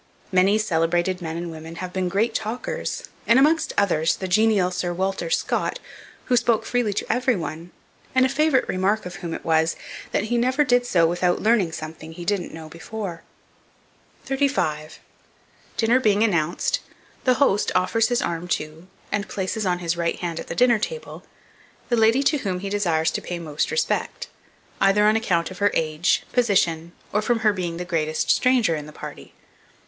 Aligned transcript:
Many 0.31 0.57
celebrated 0.57 1.21
men 1.21 1.37
and 1.37 1.51
women 1.51 1.75
have 1.75 1.93
been 1.93 2.09
great 2.09 2.33
talkers; 2.33 3.03
and, 3.27 3.37
amongst 3.37 3.71
others, 3.77 4.15
the 4.15 4.27
genial 4.27 4.71
Sir 4.71 4.93
Walter 4.95 5.29
Scott, 5.29 5.77
who 6.25 6.35
spoke 6.35 6.65
freely 6.65 6.91
to 6.91 7.05
every 7.07 7.35
one, 7.35 7.69
and 8.15 8.25
a 8.25 8.29
favourite 8.29 8.67
remark 8.67 9.05
of 9.05 9.17
whom 9.17 9.31
it 9.31 9.45
was, 9.45 9.75
that 10.11 10.23
he 10.23 10.39
never 10.39 10.63
did 10.63 10.87
so 10.87 11.05
without 11.05 11.39
learning 11.43 11.71
something 11.71 12.13
he 12.13 12.25
didn't 12.25 12.51
know 12.51 12.67
before. 12.67 13.21
35. 14.25 14.97
DINNER 15.77 15.99
BEING 15.99 16.23
ANNOUNCED, 16.23 16.79
the 17.23 17.35
host 17.35 17.71
offers 17.75 18.07
his 18.07 18.23
arm 18.23 18.47
to, 18.47 18.87
and 19.11 19.27
places 19.29 19.67
on 19.67 19.77
his 19.77 19.95
right 19.97 20.17
hand 20.17 20.39
at 20.39 20.47
the 20.47 20.55
dinner 20.55 20.79
table, 20.79 21.23
the 21.89 21.95
lady 21.95 22.23
to 22.23 22.39
whom 22.39 22.61
he 22.61 22.69
desires 22.69 23.11
to 23.11 23.21
pay 23.21 23.37
most 23.37 23.69
respect, 23.69 24.29
either 24.81 25.05
on 25.05 25.15
account 25.15 25.51
of 25.51 25.59
her 25.59 25.69
age, 25.75 26.23
position, 26.33 26.91
or 27.13 27.21
from 27.21 27.41
her 27.41 27.53
being 27.53 27.77
the 27.77 27.85
greatest 27.85 28.31
stranger 28.31 28.75
in 28.75 28.87
the 28.87 28.91
party. 28.91 29.35